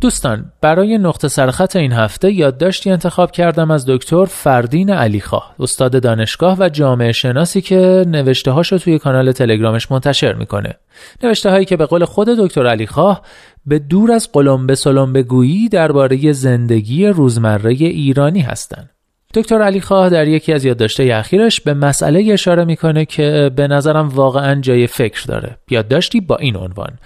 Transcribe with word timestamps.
دوستان 0.00 0.52
برای 0.60 0.98
نقطه 0.98 1.28
سرخط 1.28 1.76
این 1.76 1.92
هفته 1.92 2.32
یادداشتی 2.32 2.90
انتخاب 2.90 3.30
کردم 3.30 3.70
از 3.70 3.86
دکتر 3.86 4.24
فردین 4.24 4.90
علیخواه 4.90 5.54
استاد 5.60 6.02
دانشگاه 6.02 6.56
و 6.60 6.68
جامعه 6.68 7.12
شناسی 7.12 7.60
که 7.60 8.04
نوشته 8.08 8.50
هاشو 8.50 8.78
توی 8.78 8.98
کانال 8.98 9.32
تلگرامش 9.32 9.90
منتشر 9.90 10.32
می‌کنه. 10.32 10.74
نوشته 11.22 11.50
هایی 11.50 11.64
که 11.64 11.76
به 11.76 11.86
قول 11.86 12.04
خود 12.04 12.28
دکتر 12.28 12.66
علیخواه 12.66 13.22
به 13.66 13.78
دور 13.78 14.12
از 14.12 14.32
قلمبه 14.32 14.74
سلمبه 14.74 15.22
گویی 15.22 15.68
درباره 15.68 16.32
زندگی 16.32 17.06
روزمره 17.06 17.70
ایرانی 17.70 18.40
هستند 18.40 18.90
دکتر 19.34 19.62
علی 19.62 19.80
خواه 19.80 20.08
در 20.08 20.28
یکی 20.28 20.52
از 20.52 20.64
یادداشته 20.64 21.10
اخیرش 21.14 21.60
به 21.60 21.74
مسئله 21.74 22.32
اشاره 22.32 22.64
می‌کنه 22.64 23.04
که 23.04 23.50
به 23.56 23.68
نظرم 23.68 24.08
واقعا 24.08 24.60
جای 24.60 24.86
فکر 24.86 25.24
داره. 25.26 25.58
یادداشتی 25.70 26.20
با 26.20 26.36
این 26.36 26.56
عنوان 26.56 26.98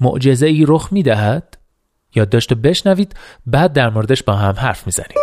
معجزه 0.00 0.46
ای 0.46 0.64
رخ 0.68 0.88
می‌دهد 0.92 1.57
یادداشت 2.14 2.54
بشنوید 2.54 3.14
بعد 3.46 3.72
در 3.72 3.90
موردش 3.90 4.22
با 4.22 4.32
هم 4.32 4.54
حرف 4.54 4.86
می‌زنیم. 4.86 5.18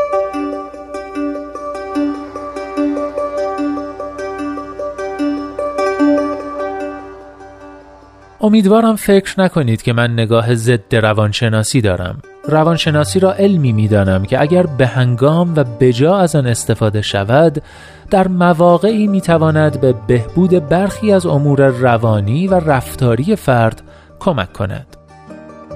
امیدوارم 8.41 8.95
فکر 8.95 9.41
نکنید 9.41 9.81
که 9.81 9.93
من 9.93 10.13
نگاه 10.13 10.55
ضد 10.55 10.95
روانشناسی 10.95 11.81
دارم. 11.81 12.21
روانشناسی 12.47 13.19
را 13.19 13.33
علمی 13.33 13.71
می‌دانم 13.73 14.25
که 14.25 14.41
اگر 14.41 14.65
به 14.65 14.87
هنگام 14.87 15.53
و 15.55 15.63
بجا 15.63 16.17
از 16.17 16.35
آن 16.35 16.47
استفاده 16.47 17.01
شود 17.01 17.63
در 18.09 18.27
مواقعی 18.27 19.07
می‌تواند 19.07 19.81
به 19.81 19.95
بهبود 20.07 20.69
برخی 20.69 21.11
از 21.11 21.25
امور 21.25 21.67
روانی 21.67 22.47
و 22.47 22.59
رفتاری 22.59 23.35
فرد 23.35 23.81
کمک 24.19 24.53
کند. 24.53 25.04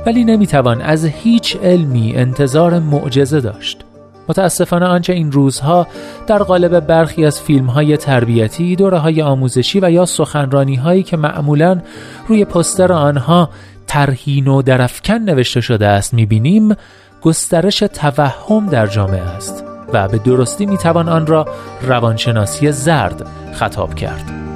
ولی 0.05 0.23
نمی‌توان 0.23 0.81
از 0.81 1.05
هیچ 1.05 1.57
علمی 1.63 2.13
انتظار 2.15 2.79
معجزه 2.79 3.41
داشت 3.41 3.77
متاسفانه 4.29 4.85
آنچه 4.85 5.13
این 5.13 5.31
روزها 5.31 5.87
در 6.27 6.43
قالب 6.43 6.79
برخی 6.79 7.25
از 7.25 7.41
فیلم 7.41 7.65
های 7.65 7.97
تربیتی، 7.97 8.75
دوره 8.75 8.97
های 8.97 9.21
آموزشی 9.21 9.79
و 9.79 9.91
یا 9.91 10.05
سخنرانی 10.05 10.75
هایی 10.75 11.03
که 11.03 11.17
معمولا 11.17 11.81
روی 12.27 12.45
پستر 12.45 12.93
آنها 12.93 13.49
ترهین 13.87 14.47
و 14.47 14.61
درفکن 14.61 15.13
نوشته 15.13 15.61
شده 15.61 15.87
است 15.87 16.13
می‌بینیم 16.13 16.75
گسترش 17.21 17.79
توهم 17.79 18.65
در 18.65 18.87
جامعه 18.87 19.21
است 19.21 19.63
و 19.93 20.07
به 20.07 20.17
درستی 20.17 20.65
می‌توان 20.65 21.09
آن 21.09 21.27
را 21.27 21.45
روانشناسی 21.81 22.71
زرد 22.71 23.27
خطاب 23.53 23.95
کرد. 23.95 24.48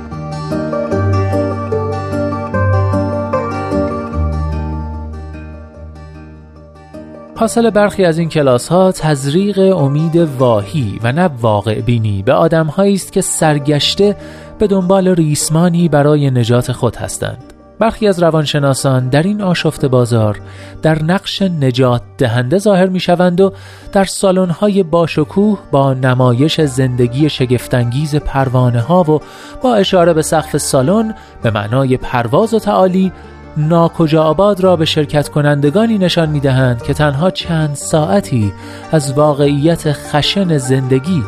حاصل 7.36 7.70
برخی 7.70 8.06
از 8.06 8.18
این 8.18 8.30
کلاس 8.30 8.68
ها 8.68 8.92
تزریق 8.92 9.78
امید 9.78 10.16
واهی 10.16 11.00
و 11.04 11.12
نه 11.12 11.30
واقع 11.42 11.82
بینی 11.82 12.24
به 12.24 12.34
آدم 12.34 12.70
است 12.70 13.14
که 13.14 13.22
سرگشته 13.22 14.16
به 14.60 14.68
دنبال 14.68 15.08
ریسمانی 15.08 15.90
برای 15.90 16.32
نجات 16.32 16.72
خود 16.72 16.96
هستند. 16.96 17.54
برخی 17.80 18.08
از 18.08 18.24
روانشناسان 18.24 19.10
در 19.10 19.24
این 19.24 19.42
آشفت 19.42 19.86
بازار 19.86 20.40
در 20.82 21.04
نقش 21.04 21.42
نجات 21.42 22.02
دهنده 22.18 22.58
ظاهر 22.58 22.88
می 22.88 23.00
شوند 23.00 23.42
و 23.42 23.54
در 23.92 24.06
سالن 24.06 24.50
های 24.50 24.84
باشکوه 24.84 25.60
با 25.72 25.94
نمایش 25.94 26.62
زندگی 26.62 27.30
شگفتانگیز 27.30 28.16
پروانه 28.16 28.82
ها 28.82 29.04
و 29.04 29.22
با 29.62 29.76
اشاره 29.76 30.14
به 30.14 30.22
سقف 30.22 30.58
سالن 30.58 31.16
به 31.44 31.52
معنای 31.52 31.98
پرواز 31.98 32.54
و 32.54 32.60
تعالی 32.60 33.12
ناکجا 33.58 34.24
آباد 34.24 34.62
را 34.62 34.76
به 34.76 34.86
شرکت 34.86 35.30
کنندگانی 35.30 35.98
نشان 35.98 36.30
می 36.30 36.40
دهند 36.40 36.84
که 36.84 36.94
تنها 36.94 37.32
چند 37.32 37.76
ساعتی 37.76 38.54
از 38.92 39.14
واقعیت 39.14 39.92
خشن 39.92 40.58
زندگی 40.58 41.24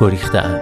گریختند. 0.00 0.60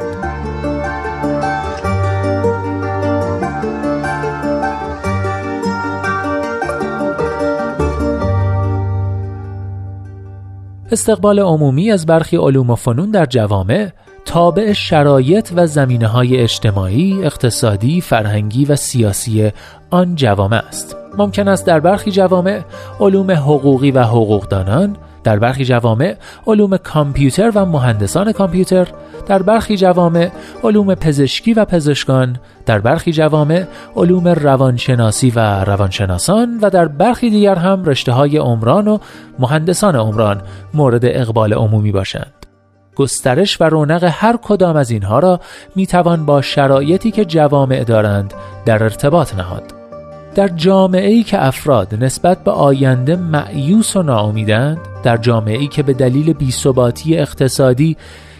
استقبال 10.92 11.40
عمومی 11.40 11.90
از 11.90 12.06
برخی 12.06 12.36
علوم 12.36 12.70
و 12.70 12.74
فنون 12.74 13.10
در 13.10 13.26
جوامع 13.26 13.88
تابع 14.30 14.72
شرایط 14.72 15.50
و 15.56 15.66
زمینه 15.66 16.06
های 16.06 16.36
اجتماعی، 16.36 17.24
اقتصادی، 17.24 18.00
فرهنگی 18.00 18.64
و 18.64 18.76
سیاسی 18.76 19.52
آن 19.90 20.14
جوامع 20.14 20.56
است. 20.56 20.96
ممکن 21.18 21.48
است 21.48 21.66
در 21.66 21.80
برخی 21.80 22.10
جوامع 22.10 22.60
علوم 23.00 23.30
حقوقی 23.30 23.90
و 23.90 24.02
حقوقدانان 24.02 24.96
در 25.24 25.38
برخی 25.38 25.64
جوامع 25.64 26.16
علوم 26.46 26.76
کامپیوتر 26.76 27.52
و 27.54 27.66
مهندسان 27.66 28.32
کامپیوتر 28.32 28.88
در 29.26 29.42
برخی 29.42 29.76
جوامع 29.76 30.30
علوم 30.64 30.94
پزشکی 30.94 31.54
و 31.54 31.64
پزشکان 31.64 32.36
در 32.66 32.78
برخی 32.78 33.12
جوامع 33.12 33.64
علوم 33.96 34.28
روانشناسی 34.28 35.30
و 35.30 35.64
روانشناسان 35.64 36.58
و 36.62 36.70
در 36.70 36.88
برخی 36.88 37.30
دیگر 37.30 37.54
هم 37.54 37.84
رشته 37.84 38.12
های 38.12 38.36
عمران 38.36 38.88
و 38.88 38.98
مهندسان 39.38 39.96
عمران 39.96 40.42
مورد 40.74 41.04
اقبال 41.04 41.52
عمومی 41.52 41.92
باشند 41.92 42.39
گسترش 43.00 43.60
و 43.60 43.64
رونق 43.64 44.04
هر 44.04 44.36
کدام 44.42 44.76
از 44.76 44.90
اینها 44.90 45.18
را 45.18 45.40
می 45.76 45.86
توان 45.86 46.26
با 46.26 46.42
شرایطی 46.42 47.10
که 47.10 47.24
جوامع 47.24 47.84
دارند 47.84 48.34
در 48.66 48.82
ارتباط 48.82 49.34
نهاد. 49.34 49.62
در 50.34 50.48
جامعه 50.48 51.10
ای 51.10 51.22
که 51.22 51.46
افراد 51.46 52.04
نسبت 52.04 52.44
به 52.44 52.50
آینده 52.50 53.16
معیوس 53.16 53.96
و 53.96 54.02
ناامیدند 54.02 54.78
در 55.02 55.16
جامعه 55.16 55.58
ای 55.58 55.66
که 55.66 55.82
به 55.82 55.92
دلیل 55.92 56.32
بیثباتی 56.32 57.18
اقتصادی 57.18 57.96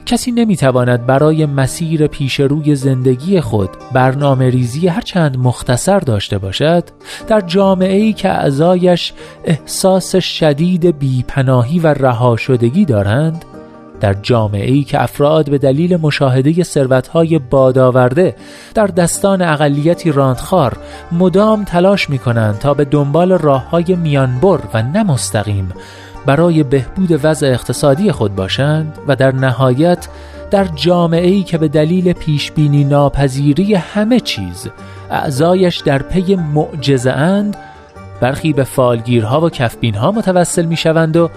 کسی 0.06 0.32
نمی‌تواند 0.32 1.06
برای 1.06 1.47
مسیر 1.47 2.06
پیش 2.06 2.41
روی 2.41 2.75
زندگی 2.75 3.41
خود 3.41 3.71
برنامه 3.92 4.50
ریزی 4.50 4.88
هرچند 4.88 5.38
مختصر 5.38 5.98
داشته 5.98 6.38
باشد 6.38 6.84
در 7.28 7.41
جامعه 7.41 7.97
ای 7.97 8.12
که 8.12 8.28
اعضایش 8.28 9.12
احساس 9.44 10.16
شدید 10.16 10.98
بیپناهی 10.98 11.78
و 11.78 11.87
رها 11.87 12.37
شدگی 12.37 12.84
دارند 12.84 13.44
در 14.00 14.15
جامعه 14.22 14.71
ای 14.71 14.83
که 14.83 15.03
افراد 15.03 15.50
به 15.50 15.59
دلیل 15.59 15.97
مشاهده 15.97 16.62
ثروتهای 16.62 17.38
بادآورده 17.38 18.37
در 18.75 18.87
دستان 18.87 19.43
اقلیتی 19.43 20.12
راندخار 20.12 20.77
مدام 21.12 21.65
تلاش 21.65 22.10
می 22.10 22.19
کنند 22.19 22.59
تا 22.59 22.75
به 22.75 22.84
دنبال 22.84 23.33
راه 23.33 23.71
های 23.71 23.94
میانبر 23.94 24.59
و 24.75 24.83
نمستقیم 24.83 25.72
برای 26.27 26.62
بهبود 26.62 27.21
وضع 27.25 27.47
اقتصادی 27.47 28.12
خود 28.12 28.34
باشند 28.34 28.99
و 29.06 29.16
در 29.16 29.34
نهایت 29.34 30.09
در 30.50 30.65
جامعه 30.65 31.28
ای 31.28 31.43
که 31.43 31.59
به 31.59 31.69
دلیل 31.69 32.12
پیشبینی 32.12 32.84
ناپذیری 32.84 33.75
همه 33.75 34.21
چیز 34.21 34.69
اعضایش 35.10 35.77
در 35.77 36.03
پی 36.03 36.37
معجزه 36.37 37.10
اند 37.10 37.56
برخی 38.21 38.53
به 38.53 38.65
فالگیرها 38.65 39.41
و 39.41 39.50
کفبینها 39.50 40.12
متوسل 40.12 40.65
می 40.65 40.77
شوند 40.77 41.16
و 41.16 41.31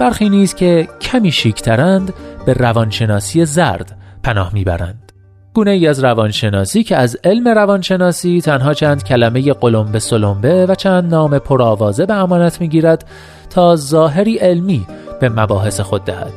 برخی 0.00 0.28
نیز 0.28 0.54
که 0.54 0.88
کمی 1.00 1.32
شیکترند 1.32 2.14
به 2.46 2.52
روانشناسی 2.52 3.44
زرد 3.44 3.96
پناه 4.22 4.54
می‌برند. 4.54 5.12
گونه 5.54 5.70
ای 5.70 5.86
از 5.86 6.04
روانشناسی 6.04 6.82
که 6.82 6.96
از 6.96 7.16
علم 7.24 7.48
روانشناسی 7.48 8.40
تنها 8.40 8.74
چند 8.74 9.04
کلمه 9.04 9.52
قلمبه 9.52 9.98
سلمبه 9.98 10.66
و 10.66 10.74
چند 10.74 11.10
نام 11.14 11.38
پرآوازه 11.38 12.06
به 12.06 12.14
امانت 12.14 12.60
می‌گیرد 12.60 13.04
تا 13.50 13.76
ظاهری 13.76 14.36
علمی 14.36 14.86
به 15.20 15.28
مباحث 15.28 15.80
خود 15.80 16.04
دهد. 16.04 16.32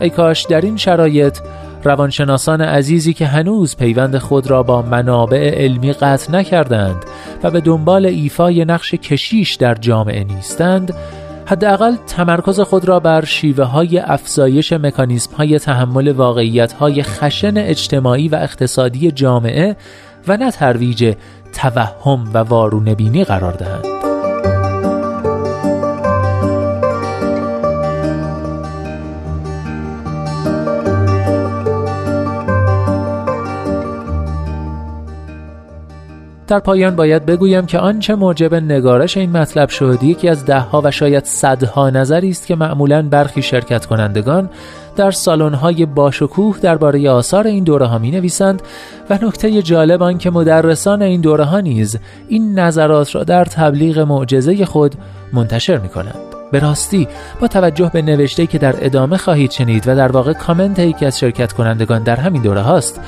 ای 0.00 0.10
کاش 0.10 0.46
در 0.46 0.60
این 0.60 0.76
شرایط 0.76 1.38
روانشناسان 1.84 2.60
عزیزی 2.60 3.12
که 3.12 3.26
هنوز 3.26 3.76
پیوند 3.76 4.18
خود 4.18 4.50
را 4.50 4.62
با 4.62 4.82
منابع 4.82 5.62
علمی 5.64 5.92
قطع 5.92 6.32
نکردند 6.32 7.04
و 7.42 7.50
به 7.50 7.60
دنبال 7.60 8.06
ایفای 8.06 8.64
نقش 8.64 8.94
کشیش 8.94 9.54
در 9.54 9.74
جامعه 9.74 10.24
نیستند 10.24 10.94
حداقل 11.46 11.96
تمرکز 12.06 12.60
خود 12.60 12.88
را 12.88 13.00
بر 13.00 13.24
شیوه 13.24 13.64
های 13.64 13.98
افزایش 13.98 14.72
مکانیزم 14.72 15.34
های 15.36 15.58
تحمل 15.58 16.08
واقعیت 16.08 16.72
های 16.72 17.02
خشن 17.02 17.56
اجتماعی 17.56 18.28
و 18.28 18.34
اقتصادی 18.34 19.10
جامعه 19.10 19.76
و 20.28 20.36
نه 20.36 20.50
ترویج 20.50 21.14
توهم 21.52 22.30
و 22.34 22.38
وارونه 22.38 22.94
بینی 22.94 23.24
قرار 23.24 23.52
دهند. 23.52 24.05
در 36.46 36.58
پایان 36.58 36.96
باید 36.96 37.26
بگویم 37.26 37.66
که 37.66 37.78
آنچه 37.78 38.14
موجب 38.14 38.54
نگارش 38.54 39.16
این 39.16 39.30
مطلب 39.36 39.68
شد 39.68 39.98
یکی 40.02 40.28
از 40.28 40.44
دهها 40.44 40.82
و 40.84 40.90
شاید 40.90 41.24
صدها 41.24 41.90
نظری 41.90 42.30
است 42.30 42.46
که 42.46 42.56
معمولا 42.56 43.02
برخی 43.02 43.42
شرکت 43.42 43.86
کنندگان 43.86 44.50
در 44.96 45.10
سالن‌های 45.10 45.86
باشکوه 45.86 46.58
درباره 46.58 47.10
آثار 47.10 47.46
این 47.46 47.64
دوره 47.64 47.86
ها 47.86 47.98
می 47.98 48.10
نویسند 48.10 48.62
و 49.10 49.18
نکته 49.22 49.62
جالب 49.62 50.02
آن 50.02 50.18
که 50.18 50.30
مدرسان 50.30 51.02
این 51.02 51.20
دوره 51.20 51.44
ها 51.44 51.60
نیز 51.60 51.98
این 52.28 52.58
نظرات 52.58 53.14
را 53.14 53.24
در 53.24 53.44
تبلیغ 53.44 53.98
معجزه 53.98 54.64
خود 54.64 54.94
منتشر 55.32 55.78
می 55.78 55.88
کنند. 55.88 56.14
به 56.52 56.58
راستی 56.58 57.08
با 57.40 57.48
توجه 57.48 57.90
به 57.94 58.02
نوشته 58.02 58.46
که 58.46 58.58
در 58.58 58.74
ادامه 58.80 59.16
خواهید 59.16 59.50
شنید 59.50 59.88
و 59.88 59.96
در 59.96 60.12
واقع 60.12 60.32
کامنت 60.32 60.78
یکی 60.78 61.06
از 61.06 61.18
شرکت 61.18 61.52
کنندگان 61.52 62.02
در 62.02 62.16
همین 62.16 62.42
دوره 62.42 62.60
هاست 62.60 63.00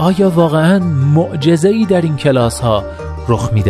آیا 0.00 0.30
واقعا 0.30 0.78
معجزه 1.14 1.68
ای 1.68 1.84
در 1.84 2.02
این 2.02 2.16
کلاس 2.16 2.60
ها 2.60 2.84
رخ 3.28 3.52
می 3.52 3.62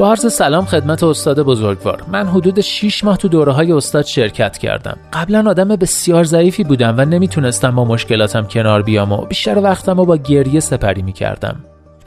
با 0.00 0.10
عرض 0.10 0.32
سلام 0.32 0.64
خدمت 0.64 1.02
استاد 1.02 1.40
بزرگوار. 1.42 2.02
من 2.08 2.26
حدود 2.26 2.60
6 2.60 3.04
ماه 3.04 3.16
تو 3.16 3.28
دوره 3.28 3.52
های 3.52 3.72
استاد 3.72 4.04
شرکت 4.04 4.58
کردم. 4.58 4.96
قبلا 5.12 5.50
آدم 5.50 5.68
بسیار 5.68 6.24
ضعیفی 6.24 6.64
بودم 6.64 6.94
و 6.98 7.04
نمی‌تونستم 7.04 7.74
با 7.74 7.84
مشکلاتم 7.84 8.46
کنار 8.46 8.82
بیام 8.82 9.12
و 9.12 9.16
بیشتر 9.26 9.58
وقتم 9.58 9.96
رو 9.96 10.04
با 10.04 10.16
گریه 10.16 10.60
سپری 10.60 11.02
می‌کردم. 11.02 11.56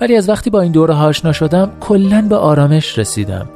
ولی 0.02 0.16
از 0.16 0.30
وقتی 0.30 0.50
با 0.50 0.62
این 0.62 0.72
دوره 0.72 0.94
ها 0.94 1.06
آشنا 1.08 1.32
شدم 1.32 1.72
کلا 1.80 2.26
به 2.30 2.36
آرامش 2.36 2.98
رسیدم. 2.98 3.50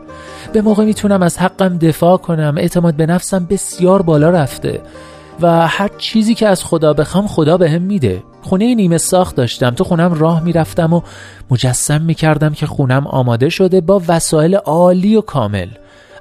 به 0.54 0.62
موقع 0.62 0.86
می‌تونم 0.86 1.22
از 1.22 1.38
حقم 1.38 1.78
دفاع 1.78 2.18
کنم 2.18 2.56
اعتماد 2.58 2.94
به 2.94 3.06
نفسم 3.06 3.48
بسیار 3.50 4.02
بالا 4.02 4.30
رفته. 4.30 4.82
و 5.42 5.68
هر 5.68 5.90
چیزی 5.98 6.36
که 6.36 6.48
از 6.48 6.64
خدا 6.64 6.94
بخوام 6.94 7.28
خدا 7.28 7.58
بهم 7.58 7.72
به 7.72 7.80
میده. 7.80 8.24
خونه 8.42 8.76
نیمه 8.76 8.98
ساخت 8.98 9.36
داشتم 9.36 9.70
تو 9.70 9.84
خونم 9.84 10.14
راه 10.14 10.44
می‌رفتم 10.44 10.94
و 10.94 11.02
مجسم 11.52 12.02
می‌کردم 12.02 12.54
که 12.54 12.66
خونم 12.66 13.08
آماده 13.08 13.50
شده 13.50 13.82
با 13.82 14.02
وسایل 14.08 14.56
عالی 14.56 15.16
و 15.16 15.22
کامل. 15.22 15.68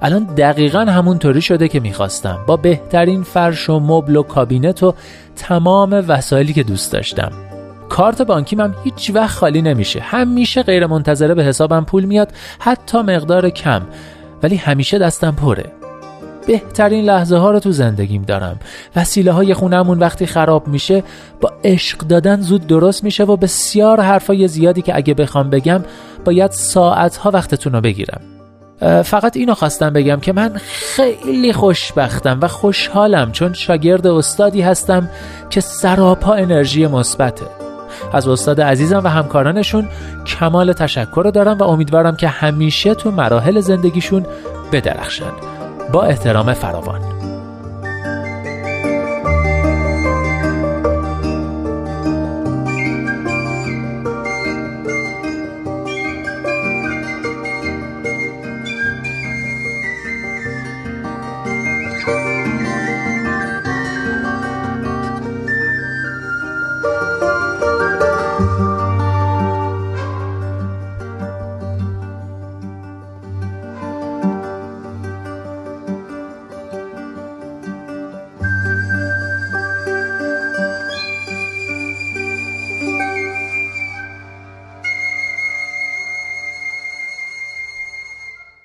الان 0.01 0.23
دقیقا 0.23 0.79
همونطوری 0.79 1.41
شده 1.41 1.67
که 1.67 1.79
می‌خواستم. 1.79 2.39
با 2.47 2.57
بهترین 2.57 3.23
فرش 3.23 3.69
و 3.69 3.79
مبل 3.79 4.15
و 4.15 4.23
کابینت 4.23 4.83
و 4.83 4.93
تمام 5.35 6.05
وسایلی 6.07 6.53
که 6.53 6.63
دوست 6.63 6.91
داشتم. 6.91 7.31
کارت 7.89 8.21
بانکیم 8.21 8.59
هم 8.59 8.75
هیچ 8.83 9.11
وقت 9.13 9.37
خالی 9.37 9.61
نمیشه. 9.61 9.99
همیشه 9.99 10.63
غیر 10.63 10.87
منتظره 10.87 11.33
به 11.33 11.43
حسابم 11.43 11.85
پول 11.85 12.05
میاد 12.05 12.31
حتی 12.59 12.97
مقدار 12.97 13.49
کم. 13.49 13.81
ولی 14.43 14.55
همیشه 14.55 14.99
دستم 14.99 15.31
پره. 15.31 15.76
بهترین 16.47 17.05
لحظه 17.05 17.37
ها 17.37 17.51
رو 17.51 17.59
تو 17.59 17.71
زندگیم 17.71 18.21
دارم. 18.21 18.59
وسیله 18.95 19.31
های 19.31 19.53
خونمون 19.53 19.99
وقتی 19.99 20.25
خراب 20.25 20.67
میشه 20.67 21.03
با 21.41 21.51
عشق 21.63 21.97
دادن 21.97 22.41
زود 22.41 22.67
درست 22.67 23.03
میشه 23.03 23.23
و 23.23 23.35
بسیار 23.35 24.01
حرفای 24.01 24.47
زیادی 24.47 24.81
که 24.81 24.95
اگه 24.95 25.13
بخوام 25.13 25.49
بگم 25.49 25.83
باید 26.25 26.51
ساعت 26.51 27.17
ها 27.17 27.31
وقتتون 27.31 27.73
رو 27.73 27.81
بگیرم. 27.81 28.21
فقط 29.03 29.37
اینو 29.37 29.53
خواستم 29.53 29.89
بگم 29.89 30.19
که 30.19 30.33
من 30.33 30.53
خیلی 30.95 31.53
خوشبختم 31.53 32.39
و 32.41 32.47
خوشحالم 32.47 33.31
چون 33.31 33.53
شاگرد 33.53 34.07
استادی 34.07 34.61
هستم 34.61 35.09
که 35.49 35.61
سراپا 35.61 36.33
انرژی 36.33 36.87
مثبته. 36.87 37.45
از 38.13 38.27
استاد 38.27 38.61
عزیزم 38.61 39.01
و 39.03 39.07
همکارانشون 39.07 39.87
کمال 40.25 40.73
تشکر 40.73 41.21
رو 41.23 41.31
دارم 41.31 41.57
و 41.57 41.63
امیدوارم 41.63 42.15
که 42.15 42.27
همیشه 42.27 42.95
تو 42.95 43.11
مراحل 43.11 43.59
زندگیشون 43.59 44.25
بدرخشن 44.71 45.56
با 45.91 46.03
احترام 46.03 46.53
فراوان. 46.53 47.17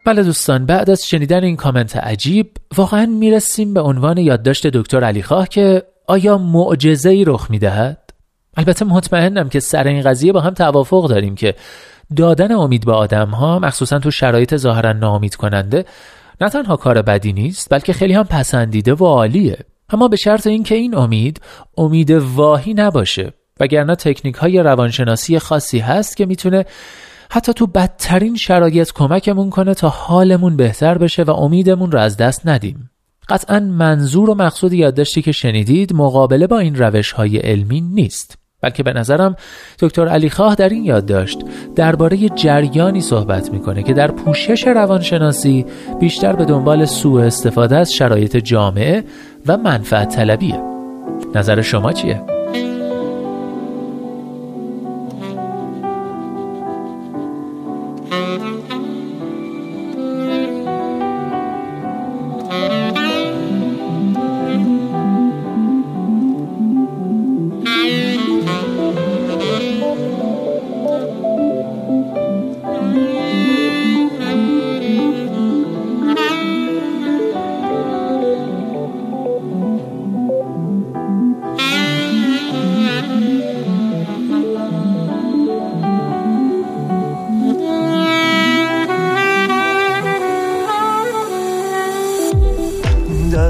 بله 0.04 0.22
دوستان 0.22 0.66
بعد 0.66 0.90
از 0.90 1.06
شنیدن 1.06 1.44
این 1.44 1.56
کامنت 1.56 1.96
عجیب 1.96 2.50
واقعا 2.76 3.06
می‌رسیم 3.06 3.74
به 3.74 3.80
عنوان 3.80 4.18
یادداشت 4.18 4.66
دکتر 4.66 5.04
علی 5.04 5.22
خواه 5.22 5.48
که 5.48 5.82
آیا 6.06 6.38
معجزه 6.38 7.10
ای 7.10 7.24
رخ 7.24 7.50
می‌دهد؟ 7.50 8.10
البته 8.56 8.84
مطمئنم 8.84 9.48
که 9.48 9.60
سر 9.60 9.86
این 9.86 10.02
قضیه 10.02 10.32
با 10.32 10.40
هم 10.40 10.54
توافق 10.54 11.08
داریم 11.08 11.34
که 11.34 11.54
دادن 12.16 12.52
امید 12.52 12.86
به 12.86 12.92
آدم 12.92 13.28
ها 13.28 13.58
مخصوصا 13.58 13.98
تو 13.98 14.10
شرایط 14.10 14.56
ظاهرا 14.56 14.92
ناامید 14.92 15.34
کننده 15.34 15.84
نه 16.40 16.48
تنها 16.48 16.76
کار 16.76 17.02
بدی 17.02 17.32
نیست 17.32 17.70
بلکه 17.70 17.92
خیلی 17.92 18.12
هم 18.12 18.24
پسندیده 18.24 18.94
و 18.94 19.04
عالیه 19.04 19.58
اما 19.90 20.08
به 20.08 20.16
شرط 20.16 20.46
اینکه 20.46 20.74
این 20.74 20.96
امید 20.96 21.40
امید 21.78 22.10
واهی 22.10 22.74
نباشه 22.74 23.32
وگرنه 23.60 23.94
تکنیک 23.94 24.34
های 24.34 24.58
روانشناسی 24.58 25.38
خاصی 25.38 25.78
هست 25.78 26.16
که 26.16 26.26
می‌تونه 26.26 26.64
حتی 27.34 27.52
تو 27.52 27.66
بدترین 27.66 28.36
شرایط 28.36 28.92
کمکمون 28.92 29.50
کنه 29.50 29.74
تا 29.74 29.88
حالمون 29.88 30.56
بهتر 30.56 30.98
بشه 30.98 31.22
و 31.22 31.30
امیدمون 31.30 31.92
رو 31.92 31.98
از 31.98 32.16
دست 32.16 32.48
ندیم. 32.48 32.90
قطعا 33.28 33.60
منظور 33.60 34.30
و 34.30 34.34
مقصود 34.34 34.72
یادداشتی 34.72 35.22
که 35.22 35.32
شنیدید 35.32 35.94
مقابله 35.94 36.46
با 36.46 36.58
این 36.58 36.74
روش 36.74 37.12
های 37.12 37.38
علمی 37.38 37.80
نیست. 37.80 38.38
بلکه 38.62 38.82
به 38.82 38.92
نظرم 38.92 39.36
دکتر 39.78 40.08
علی 40.08 40.30
خواه 40.30 40.54
در 40.54 40.68
این 40.68 40.84
یادداشت 40.84 41.38
درباره 41.76 42.28
جریانی 42.28 43.00
صحبت 43.00 43.52
می‌کنه 43.52 43.82
که 43.82 43.92
در 43.92 44.10
پوشش 44.10 44.66
روانشناسی 44.66 45.66
بیشتر 46.00 46.32
به 46.32 46.44
دنبال 46.44 46.84
سوء 46.84 47.22
استفاده 47.22 47.76
از 47.76 47.92
شرایط 47.92 48.36
جامعه 48.36 49.04
و 49.46 49.56
منفعت 49.56 50.16
طلبیه. 50.16 50.60
نظر 51.34 51.62
شما 51.62 51.92
چیه؟ 51.92 52.31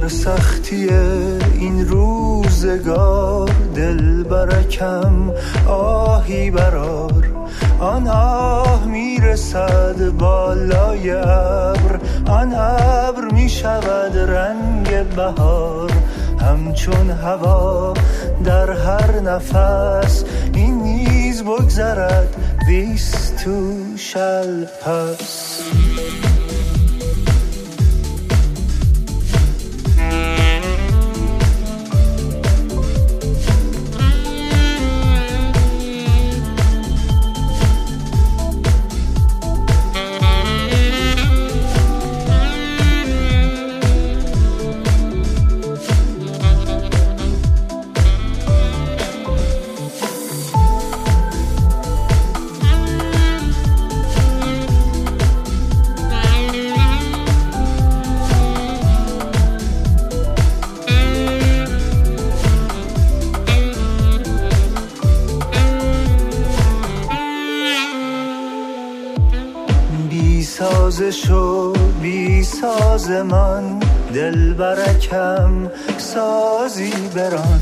سختی 0.09 0.89
این 1.55 1.89
روزگار 1.89 3.51
دل 3.75 4.23
برکم 4.23 5.31
آهی 5.69 6.51
برار 6.51 7.29
آن 7.81 8.09
آه 8.09 8.87
می‌رسد 8.87 10.11
بالای 10.19 11.11
ابر 11.11 12.01
آن 12.27 12.55
ابر 12.55 13.25
می‌شود 13.33 14.17
رنگ 14.17 15.09
بهار. 15.17 15.91
همچون 16.41 17.11
هوا 17.11 17.95
در 18.45 18.71
هر 18.71 19.21
نفس 19.21 20.25
این 20.55 20.83
نیز 20.83 21.43
بگذرد 21.43 22.37
بیست 22.67 23.37
تو 23.45 23.73
شل 23.97 24.65
پس. 24.65 25.59
شو 71.11 71.73
بی 72.03 72.43
سازمان 72.45 73.81
دل 74.15 74.55
برکم 74.55 75.71
سازی 75.99 76.93
بران. 77.15 77.61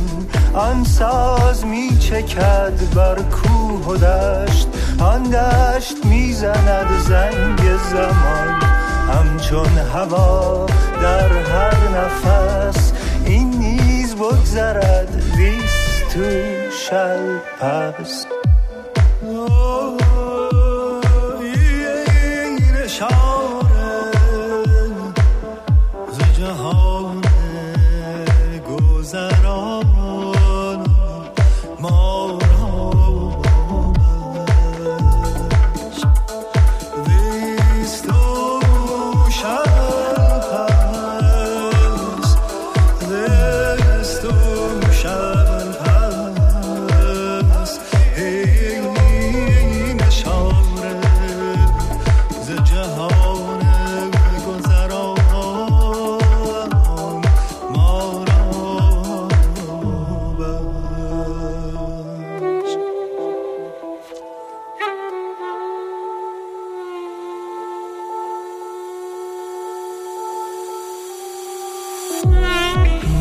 آن 0.54 0.84
ساز 0.84 1.66
می 1.66 1.98
چکد 1.98 2.94
بر 2.94 3.14
کوه 3.14 3.86
و 3.86 3.96
دشت 3.96 4.68
آن 4.98 5.22
دشت 5.22 6.04
می‌زند 6.04 6.88
زنگ 7.08 7.76
زمان. 7.90 8.60
همچون 9.12 9.78
هوا 9.94 10.66
در 11.02 11.32
هر 11.32 11.74
نفس 11.88 12.92
این 13.24 13.50
نیز 13.50 14.14
بگذرد 14.14 15.22
دیست 15.36 16.14
تو 16.14 16.20
شل 16.70 17.38
پس 17.60 18.26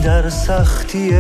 در 0.04 0.30
سختی 0.30 1.16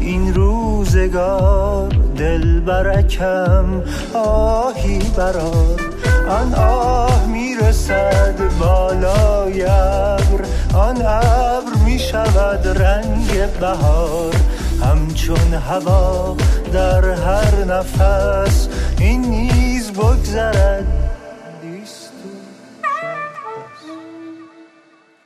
این 0.00 0.34
روزگار 0.34 1.88
دل 2.16 2.60
برکم 2.60 3.82
آهی 4.14 4.98
برار 5.16 5.80
آن 6.28 6.54
آه 6.54 7.26
می‌رسد 7.26 8.34
بالای 8.60 9.62
ابر 9.62 10.44
آن 10.74 10.96
ابر 11.02 11.76
می‌شود 11.84 12.82
رنگ 12.82 13.58
بهار. 13.60 14.34
همچون 14.82 15.54
هوا 15.68 16.36
در 16.72 17.04
هر 17.10 17.64
نفس 17.64 18.68
این 18.98 19.20
نیز 19.20 19.90
بگذرد. 19.92 21.01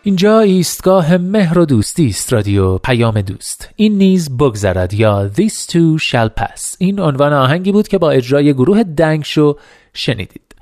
اینجا 0.06 0.40
ایستگاه 0.40 1.16
مهر 1.16 1.58
و 1.58 1.66
دوستی 1.66 2.06
است 2.06 2.32
رادیو 2.32 2.78
پیام 2.78 3.20
دوست. 3.20 3.70
این 3.76 3.98
نیز 3.98 4.36
بگذرد 4.36 4.94
یا 4.94 5.30
This 5.34 5.66
too 5.70 6.02
shall 6.02 6.30
pass. 6.40 6.76
این 6.78 7.00
عنوان 7.00 7.32
آهنگی 7.32 7.72
بود 7.72 7.88
که 7.88 7.98
با 7.98 8.10
اجرای 8.10 8.54
گروه 8.54 8.82
دنگ 8.82 9.24
شو 9.24 9.56
شنیدید. 9.92 10.45